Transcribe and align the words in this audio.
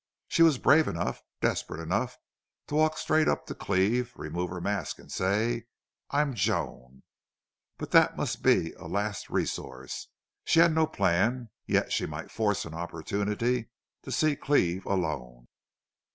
She 0.27 0.41
was 0.41 0.57
brave 0.57 0.87
enough, 0.87 1.21
desperate 1.41 1.79
enough, 1.79 2.17
to 2.65 2.73
walk 2.73 2.97
straight 2.97 3.27
up 3.27 3.45
to 3.45 3.53
Cleve, 3.53 4.11
remove 4.17 4.49
her 4.49 4.59
mask 4.59 4.97
and 4.97 5.11
say, 5.11 5.67
"I 6.09 6.21
am 6.21 6.33
Joan!" 6.33 7.03
But 7.77 7.91
that 7.91 8.17
must 8.17 8.41
be 8.41 8.73
a 8.79 8.87
last 8.87 9.29
resource. 9.29 10.07
She 10.43 10.59
had 10.59 10.73
no 10.73 10.87
plan, 10.87 11.51
yet 11.67 11.93
she 11.93 12.07
might 12.07 12.31
force 12.31 12.65
an 12.65 12.73
opportunity 12.73 13.69
to 14.01 14.11
see 14.11 14.35
Cleve 14.35 14.87
alone. 14.87 15.45